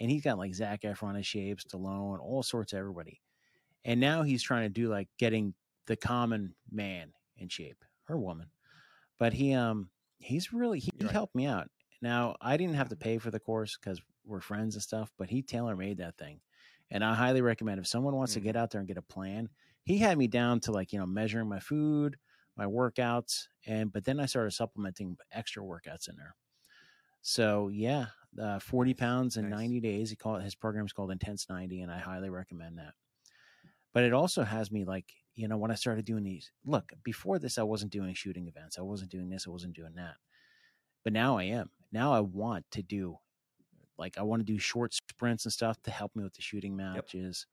[0.00, 3.22] and he's got like Zac Efron in shape, Stallone, all sorts of everybody.
[3.84, 5.54] And now he's trying to do like getting
[5.86, 8.52] the common man in shape or woman.
[9.18, 11.08] But he um he's really he, he Right.
[11.08, 11.70] helped me out.
[12.02, 15.30] Now I didn't have to pay for the course because we're friends and stuff, but
[15.30, 16.40] he tailor made that thing.
[16.90, 18.42] And I highly recommend if someone wants to Mhm.
[18.42, 19.50] get out there and get a plan,
[19.84, 22.18] he had me down to like, you know, measuring my food,
[22.56, 26.36] my workouts, and but then I started supplementing extra workouts in there.
[27.22, 28.06] So yeah,
[28.40, 29.58] uh, 40 pounds in Nice.
[29.60, 30.10] 90 days.
[30.10, 32.94] He call it his program is called Intense 90, and I highly recommend that.
[33.92, 37.38] But it also has me like, you know, when I started doing these, look, before
[37.38, 38.78] this, I wasn't doing shooting events.
[38.78, 39.46] I wasn't doing this.
[39.46, 40.14] I wasn't doing that.
[41.02, 41.70] But now I am.
[41.92, 43.16] Now I want to do,
[43.98, 46.76] like, I want to do short sprints and stuff to help me with the shooting
[46.76, 47.46] matches.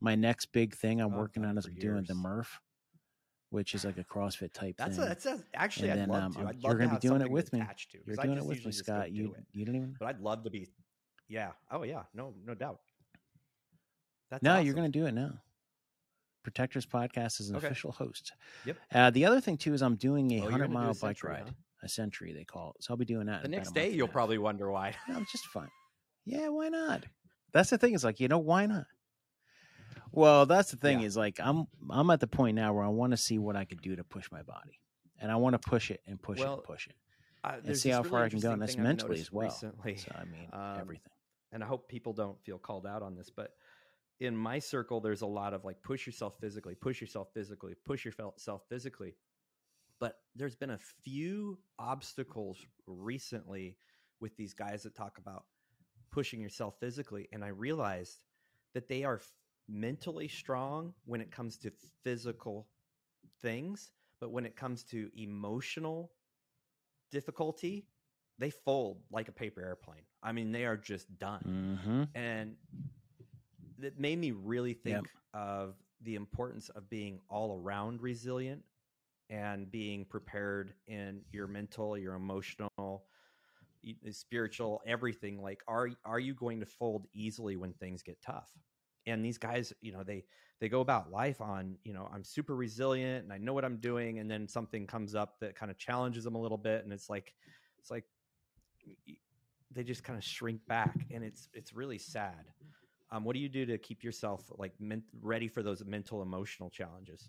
[0.00, 2.14] My next big thing I'm Oh, working on is I'm doing the.
[2.14, 2.60] Murph,
[3.54, 5.08] which is like a CrossFit type That's a, thing.
[5.08, 6.38] that's a, actually And I'd then, love um, to.
[6.40, 7.60] I'd love you're to gonna be doing it with me.
[7.60, 9.12] to, You're doing it with me, Scott.
[9.12, 9.44] You it.
[9.52, 9.96] you don't even.
[9.98, 10.68] But I'd love to be.
[11.28, 11.52] Yeah.
[11.70, 12.02] Oh yeah.
[12.12, 12.80] No, no doubt.
[14.30, 15.34] That's no, you're going to do it now.
[16.42, 17.66] Protectors Podcast is an Okay.
[17.68, 18.32] official host.
[18.66, 18.76] Yep.
[18.92, 21.30] Uh, the other thing too is I'm doing a Oh, hundred a mile bike century,
[21.30, 21.52] ride, huh?
[21.84, 22.82] a century they call it.
[22.84, 24.94] So I'll be doing that The next day, you'll probably wonder why.
[25.08, 25.68] No, it's just fine.
[26.26, 27.04] Yeah, why not?
[27.52, 27.92] That's the thing.
[27.92, 28.86] Is like you know why not?
[30.14, 31.00] Well, that's the thing.
[31.00, 31.06] Yeah.
[31.06, 33.64] Is like I'm I'm at the point now where I want to see what I
[33.64, 34.80] could do to push my body,
[35.20, 36.94] and I want to push it and push it and push it
[37.42, 39.48] Uh, and see how really far I can go, and that's I've mentally as well.
[39.48, 41.12] Recently, So I mean um, everything.
[41.52, 43.50] and I hope people don't feel called out on this, but
[44.20, 48.04] in my circle, there's a lot of like push yourself physically, push yourself physically, push
[48.04, 49.16] yourself physically.
[50.00, 53.76] But there's been a few obstacles recently
[54.20, 55.44] with these guys that talk about
[56.10, 57.28] pushing yourself physically.
[57.32, 58.18] And I realized
[58.74, 59.20] that they are
[59.68, 61.70] mentally strong when it comes to
[62.02, 62.68] physical
[63.42, 66.12] things, but when it comes to emotional
[67.10, 67.86] difficulty,
[68.38, 70.02] they fold like a paper airplane.
[70.22, 72.04] I mean, they are just done Mm-hmm.
[72.14, 72.56] and
[73.78, 75.04] that made me really Yep.
[75.04, 78.62] think of the importance of being all around resilient
[79.30, 83.04] and being prepared in your mental your emotional
[84.10, 88.50] spiritual everything like are are you going to fold easily when things get tough
[89.06, 90.24] and these guys you know they
[90.60, 93.76] they go about life on you know i'm super resilient and i know what i'm
[93.78, 96.92] doing and then something comes up that kind of challenges them a little bit and
[96.92, 97.34] it's like
[97.78, 98.04] it's like
[99.74, 102.46] they just kind of shrink back and it's it's really sad.
[103.10, 106.70] Um, what do you do to keep yourself like men- ready for those mental emotional
[106.70, 107.28] challenges?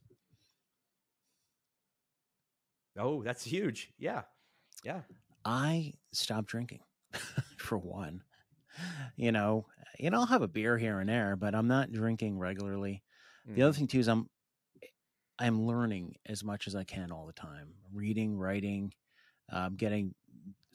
[2.98, 3.92] Oh that's huge.
[3.98, 4.22] Yeah.
[4.84, 5.02] Yeah.
[5.44, 6.82] I stopped drinking
[7.58, 8.22] for one.
[9.16, 9.66] You know,
[10.00, 13.04] you know, I'll have a beer here and there, but I'm not drinking regularly.
[13.56, 13.78] The other Mhm.
[13.78, 14.30] thing too is I'm
[15.38, 17.76] I'm learning as much as I can all the time.
[17.92, 18.94] Reading, writing,
[19.50, 20.16] um, getting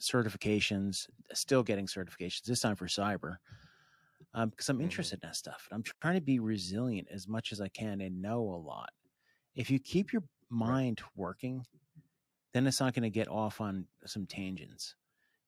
[0.01, 3.37] certifications, still getting certifications, this time for cyber.
[4.33, 4.81] Um, because I'm Mhm.
[4.81, 5.67] interested in that stuff.
[5.71, 8.91] I'm trying to be resilient as much as I can and know a lot.
[9.55, 11.65] If you keep your mind working,
[12.53, 14.95] then it's not going to get off on some tangents.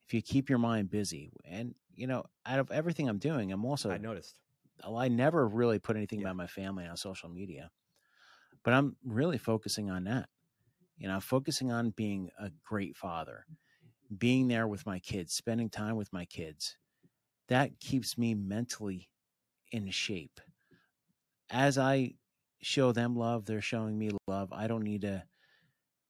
[0.07, 3.65] If you keep your mind busy, and you know, out of everything I'm doing, I'm
[3.65, 4.39] also i noticed
[4.85, 6.25] I never really put anything Yeah.
[6.25, 7.71] about my family on social media,
[8.63, 10.29] but I'm really focusing on that.
[10.97, 13.45] You know, focusing on being a great father,
[14.17, 16.77] being there with my kids, spending time with my kids.
[17.49, 19.09] That keeps me mentally
[19.71, 20.41] in shape.
[21.49, 22.15] As I
[22.61, 24.51] show them love, they're showing me love.
[24.51, 25.23] I don't need to,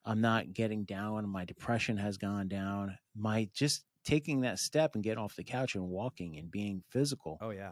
[0.05, 1.27] I'm not getting down.
[1.29, 2.97] My depression has gone down.
[3.15, 7.37] My just taking that step and getting off the couch and walking and being physical
[7.41, 7.71] oh yeah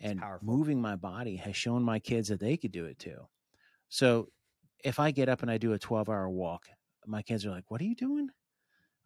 [0.00, 0.46] and powerful.
[0.46, 3.28] moving my body has shown my kids that they could do it too.
[3.88, 4.28] So
[4.84, 6.66] if I get up and I do a 12 hour walk,
[7.06, 8.28] my kids are like, What are you doing?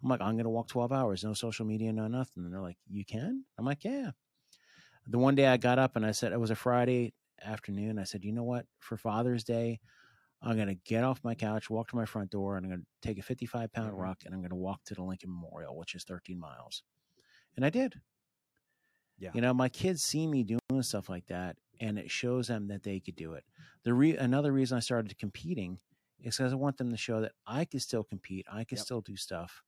[0.02, 2.44] I'm like, I'm going to walk 12 hours, no social media, no nothing.
[2.44, 3.44] And they're like, You can?
[3.58, 4.10] I'm like, Yeah.
[5.06, 7.12] The one day I got up and I said, It was a Friday
[7.44, 7.98] afternoon.
[7.98, 8.66] I said, You know what?
[8.78, 9.80] For Father's Day,
[10.42, 12.80] I'm going to get off my couch, walk to my front door, and I'm going
[12.82, 13.98] to take a 55 pound Mhm.
[13.98, 16.82] ruck and I'm going to walk to the Lincoln Memorial, which is 13 miles.
[17.56, 18.00] And I did.
[19.18, 19.32] Yeah.
[19.34, 22.82] You know, my kids see me doing stuff like that, and it shows them that
[22.84, 23.44] they could do it.
[23.82, 25.78] The re- another reason I started competing
[26.20, 28.84] is because I want them to show that I can still compete, I can Yep.
[28.84, 29.62] still do stuff.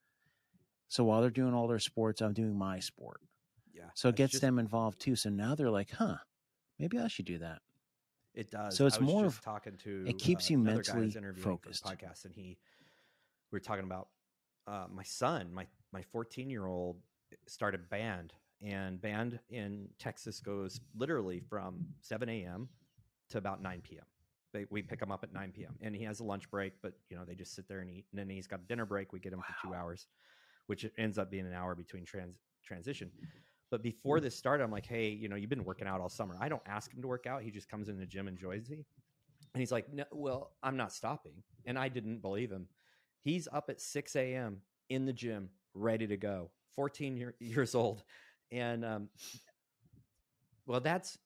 [0.88, 3.20] So while they're doing all their sports, I'm doing my sport.
[3.74, 3.90] Yeah.
[3.94, 5.16] So it gets just- them involved too.
[5.16, 6.18] So now they're like, huh,
[6.78, 7.60] maybe I should do that.
[8.34, 8.76] It does.
[8.76, 11.18] So it's more of- talking to it keeps uh, you another guy I was mentally
[11.18, 11.84] interviewing for the focused.
[11.84, 12.58] podcast, and he
[13.50, 14.08] we were talking about
[14.66, 16.96] uh, my son, my my 14 year old
[17.46, 22.68] started band, and band in Texas goes literally from 7 a.m.
[23.30, 24.04] to about 9 p.m.
[24.52, 25.74] They, we pick him up at 9 p.m.
[25.80, 28.06] and he has a lunch break, but you know they just sit there and eat,
[28.12, 29.12] and then he's got a dinner break.
[29.12, 30.06] We get him for two hours,
[30.66, 33.10] which ends up being an hour between trans transition.
[33.72, 36.36] But before this started, I'm like, hey, you know, you've been working out all summer.
[36.38, 37.40] I don't ask him to work out.
[37.40, 38.84] He just comes in the gym and joins me.
[39.54, 41.32] And he's like, no, well, I'm not stopping.
[41.64, 42.66] And I didn't believe him.
[43.22, 44.58] He's up at 6 a.m.
[44.90, 48.04] in the gym, ready to go, 14 year, years old.
[48.50, 49.08] And, um,
[50.66, 51.16] well, that's,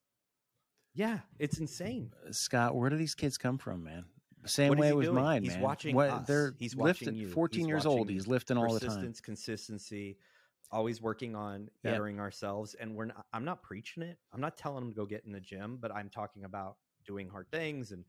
[0.95, 2.13] yeah, it's insane.
[2.31, 4.05] Scott, where do these kids come from, man?
[4.45, 5.17] Same What way with doing?
[5.17, 5.63] mine, He's man.
[5.63, 6.27] watching What- us.
[6.29, 7.09] They're He's lifting.
[7.09, 7.29] watching you.
[7.29, 7.99] 14 He's years old.
[8.03, 9.13] watching He's lifting all the time.
[9.21, 10.17] Consistency,
[10.73, 12.75] always working on bettering ourselves.
[12.75, 14.19] And we're not, I'm not preaching it.
[14.33, 16.77] I'm not telling them to go get in the gym, but I'm talking about
[17.07, 18.05] doing hard things and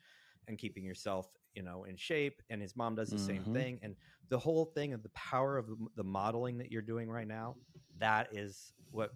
[0.47, 2.41] and keeping yourself, you know, in shape.
[2.49, 3.53] And his mom does the same Mhm.
[3.53, 3.79] thing.
[3.81, 3.95] And
[4.29, 7.57] the whole thing of the power of the- modeling that you're doing right now,
[7.97, 9.11] that is what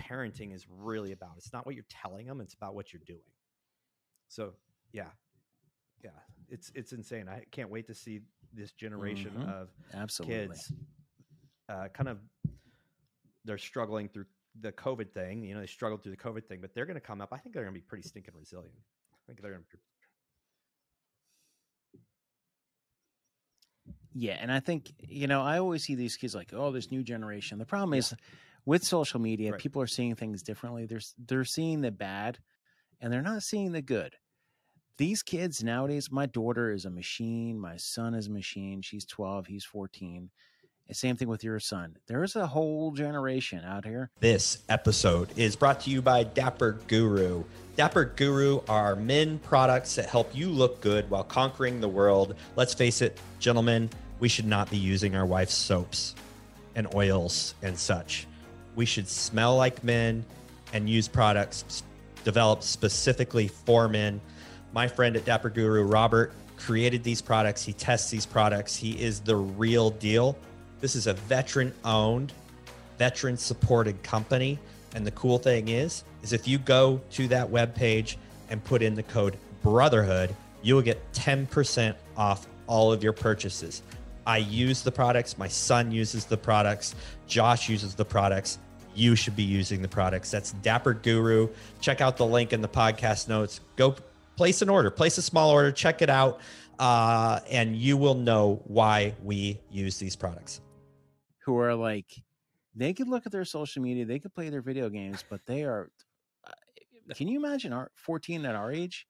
[0.00, 1.36] parenting is really about.
[1.36, 3.20] It's not what you're telling them; it's about what you're doing.
[4.28, 4.54] So,
[4.92, 5.10] yeah,
[6.02, 6.10] yeah,
[6.48, 7.28] it's it's insane.
[7.28, 8.20] I can't wait to see
[8.52, 9.48] this generation Mhm.
[9.48, 10.56] of Absolutely.
[10.56, 10.72] kids
[11.68, 12.18] uh, kind of
[13.44, 14.26] they're struggling through
[14.60, 15.42] the COVID thing.
[15.44, 17.30] You know, they struggled through the COVID thing, but they're going to come up.
[17.32, 18.74] I think they're going to be pretty stinking resilient.
[19.12, 19.78] I think they're going to.
[24.14, 27.02] Yeah, and I think you know I always see these kids like, oh, this new
[27.02, 27.58] generation.
[27.58, 28.14] The problem is
[28.66, 29.60] with social media, Right.
[29.60, 30.86] people are seeing things differently.
[30.86, 32.38] They're they're seeing the bad,
[33.00, 34.14] and they're not seeing the good.
[34.98, 37.58] These kids nowadays, my daughter is a machine.
[37.58, 38.82] My son is a machine.
[38.82, 39.46] She's twelve.
[39.46, 40.30] He's fourteen.
[40.90, 41.96] Same thing with your son.
[42.06, 44.10] There's a whole generation out here.
[44.20, 47.44] This episode is brought to you by Dapper Guru.
[47.76, 52.34] Dapper Guru are men products that help you look good while conquering the world.
[52.56, 53.88] Let's face it, gentlemen,
[54.20, 56.14] we should not be using our wife's soaps
[56.74, 58.26] and oils and such.
[58.76, 60.24] We should smell like men
[60.74, 61.82] and use products
[62.24, 64.20] developed specifically for men.
[64.74, 67.64] My friend at Dapper Guru, Robert, created these products.
[67.64, 68.76] He tests these products.
[68.76, 70.36] He is the real deal.
[70.82, 72.32] This is a veteran owned
[72.98, 74.58] veteran supported company
[74.96, 78.16] and the cool thing is is if you go to that webpage
[78.50, 83.82] and put in the code brotherhood you will get 10% off all of your purchases.
[84.26, 86.96] I use the products my son uses the products
[87.28, 88.58] josh uses the products
[88.92, 90.32] you should be using the products.
[90.32, 91.48] That's dapper guru.
[91.80, 93.60] Check out the link in the podcast notes.
[93.76, 93.94] Go
[94.36, 96.40] place an order place a small order check it out
[96.78, 100.60] uh, and you will know why we use these products
[101.44, 102.22] who are like
[102.74, 105.62] they could look at their social media, they could play their video games, but they
[105.64, 105.90] are.
[106.46, 106.50] uh,
[107.14, 109.06] Can you imagine our 14 at our age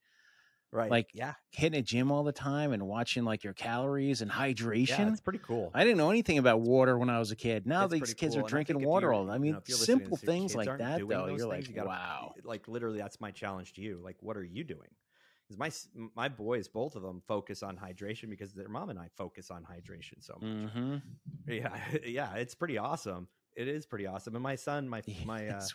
[0.75, 0.91] Right.
[0.91, 5.13] Like, yeah, hitting a gym all the time and watching like your calories and hydration?
[5.13, 5.71] it's pretty cool.
[5.75, 7.67] I didn't know anything about water when I was a kid.
[7.67, 9.31] Now It's these pretty kids cool, are and I drinking think if water you're- all.
[9.31, 10.79] I you mean, know, if you're listening to simple this, your things kids like aren't
[10.81, 11.27] that, doing though.
[11.27, 12.35] those You're things, like, you gotta- wow.
[12.43, 14.01] Like literally, that's my challenge to you.
[14.03, 14.89] Like, what are you doing?
[15.57, 19.09] Because my my boys, both of them, focus on hydration because their mom and I
[19.17, 20.51] focus on hydration so much.
[20.75, 20.97] hmm
[21.49, 23.29] Yeah, yeah, it's pretty awesome.
[23.57, 24.35] It is pretty awesome.
[24.35, 25.69] And my son, my my uh,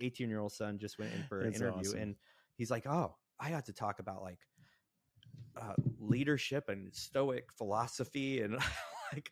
[0.00, 2.00] 18 year old son just went in for an That's interview awesome.
[2.00, 2.16] and
[2.56, 4.38] he's like oh i got to talk about like
[5.60, 8.56] uh, leadership and stoic philosophy and
[9.12, 9.30] like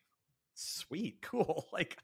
[0.55, 1.99] sweet cool like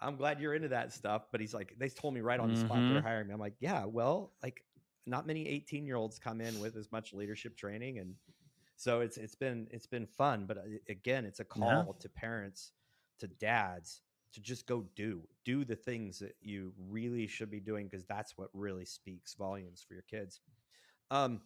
[0.00, 2.56] i'm glad you're into that stuff but he's like they told me right on the
[2.56, 4.64] spot they're hiring me i'm like yeah well like
[5.06, 8.14] not many 18 year olds come in with as much leadership training and
[8.76, 12.72] so it's it's been it's been fun but uh, again it's a call to parents
[13.18, 17.86] to dads to just go do do the things that you really should be doing
[17.88, 20.40] because that's what really speaks volumes for your kids.
[21.10, 21.40] Um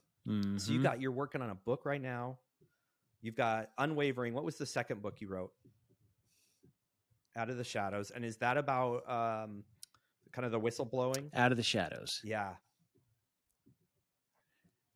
[0.57, 0.83] so you Mhm.
[0.83, 2.39] got you're working on a book right now.
[3.23, 4.35] You've got unwavering.
[4.35, 5.53] What was the second book you wrote?
[7.37, 9.63] Out of the shadows and is that about um
[10.33, 11.31] kind of the whistleblowing?
[11.37, 12.21] Out of the shadows.
[12.25, 12.55] yeah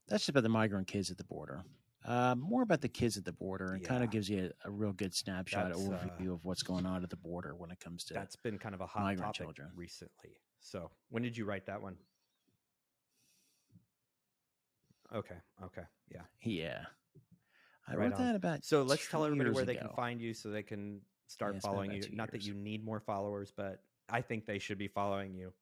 [0.08, 1.64] That's just about the migrant kids at the border.
[2.04, 4.70] Uh, more about the kids at the border and kind of gives you a, a
[4.70, 7.80] real good snapshot That's, uh, overview of what's going on at the border when it
[7.80, 9.70] comes to that's been kind of a hot migrant topic children.
[9.74, 11.96] recently so when did you write that one
[15.14, 16.84] okay okay yeah yeah.
[17.88, 18.26] I Right wrote on.
[18.26, 21.00] that about So let's tell everybody years where they can find you so they can
[21.26, 22.02] start Yeah, following you.
[22.12, 25.52] Not that you need more followers, but I think they should be following you.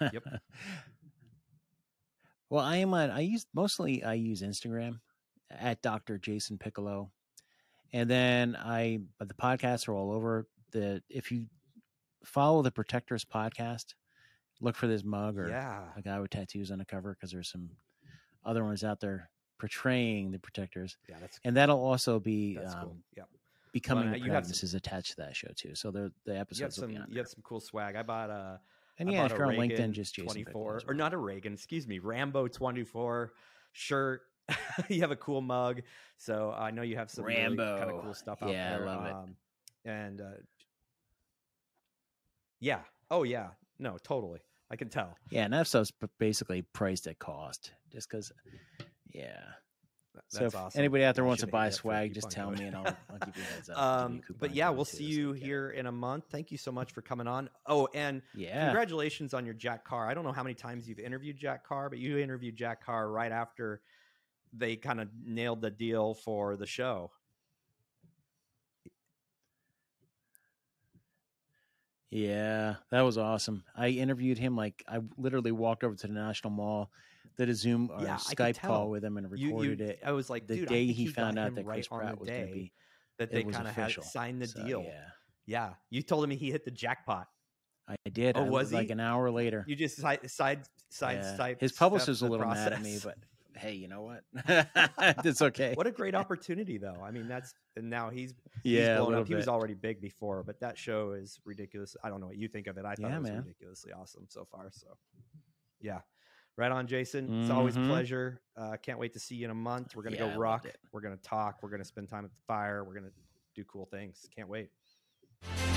[0.12, 0.24] Yep.
[2.50, 3.10] well, I am on.
[3.10, 4.04] I use mostly.
[4.04, 5.00] I use Instagram
[5.50, 6.18] at Dr.
[6.18, 7.10] Jason Piccolo,
[7.92, 9.00] and then I.
[9.18, 10.46] But the podcasts are all over.
[10.72, 11.46] The if you
[12.24, 13.94] follow the Protectors podcast,
[14.60, 15.82] look for this mug or yeah.
[15.96, 17.70] a guy with tattoos on the cover because there's some
[18.44, 22.96] other ones out there portraying the Protectors, Yeah, that's and that'll also be um, cool.
[23.16, 23.22] Yeah.
[23.72, 25.74] becoming Well, a you have Practice is attached to that show too.
[25.74, 27.96] So the the You have episodes some you have some cool swag.
[27.96, 28.60] I bought a
[28.98, 31.86] And yeah, if you're on LinkedIn, just Jason 24 as or not a Reagan, excuse
[31.86, 33.32] me, Rambo 24
[33.72, 34.22] shirt.
[34.88, 35.82] you have a cool mug.
[36.16, 38.86] So I know you have some Rambo kind of cool stuff out Yeah, I there.
[38.86, 39.12] love it.
[39.12, 39.36] Um,
[39.84, 40.24] and uh,
[42.60, 42.80] yeah.
[43.10, 43.48] Oh yeah.
[43.78, 44.40] No, totally.
[44.70, 45.16] I can tell.
[45.30, 48.32] Yeah, and that stuff's basically priced at cost, just because.
[49.14, 49.40] Yeah.
[50.28, 50.78] So if awesome.
[50.78, 52.76] anybody out there wants to buy hit that for a swag, just tell me and
[52.76, 53.76] I'll, I'll give you a heads up.
[54.08, 55.42] give you a Um, but yeah, we'll see you it.
[55.42, 56.24] here in a month.
[56.30, 57.48] Thank you so much for coming on.
[57.66, 58.64] Oh, and Yeah.
[58.64, 60.08] congratulations on your Jack Carr.
[60.08, 63.10] I don't know how many times you've interviewed Jack Carr, but you interviewed Jack Carr
[63.10, 63.80] right after
[64.52, 67.10] they kind of nailed the deal for the show.
[72.10, 73.64] Yeah, that was awesome.
[73.76, 76.90] I interviewed him like I literally walked over to the National Mall,
[77.38, 80.00] did a Zoom or Yeah, a I Skype call with him and recorded you, it.
[80.04, 82.48] I was like, The dude, day he found out that right Chris Pratt was going
[82.48, 82.72] to be,
[83.18, 84.82] that they kind of had signed the So, deal.
[84.82, 85.04] Yeah,
[85.46, 87.28] Yeah, you told him he hit the jackpot.
[87.88, 88.36] I did.
[88.36, 88.92] Oh, I, was like he?
[88.92, 89.64] an hour later.
[89.66, 90.60] You just side side
[90.90, 91.36] side Yeah.
[91.36, 91.56] side.
[91.60, 93.16] His publisher's a little mad at me, but
[93.56, 94.24] hey, you know what?
[95.24, 95.72] it's okay.
[95.74, 97.00] what a great opportunity, though.
[97.02, 99.26] I mean, that's and now he's he's yeah, blown up.
[99.26, 101.96] He was already big before, but that show is ridiculous.
[102.04, 102.84] I don't know what you think of it.
[102.84, 103.38] I thought Yeah, it was man.
[103.38, 104.68] ridiculously awesome so far.
[104.70, 104.88] So,
[105.80, 106.00] yeah,
[106.58, 107.42] right on, Jason.
[107.42, 107.88] It's always a Mhm.
[107.88, 108.40] pleasure.
[108.56, 109.94] Uh, can't wait to see you in a month.
[109.96, 110.64] We're gonna Yeah, I go loved ruck.
[110.66, 110.76] it.
[110.92, 111.62] We're gonna talk.
[111.62, 112.84] We're gonna spend time at the fire.
[112.84, 113.12] We're gonna
[113.54, 114.28] do cool things.
[114.34, 114.68] Can't wait.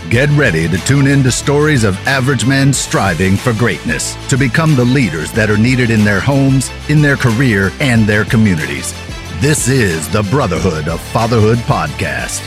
[0.10, 4.76] Get ready to tune in to stories of average men striving for greatness to become
[4.76, 8.92] the leaders that are needed in their homes, in their career, and their communities.
[9.40, 12.42] This is the Brotherhood of Fatherhood podcast.